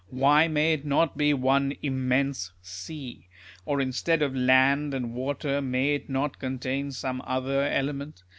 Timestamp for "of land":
4.23-4.95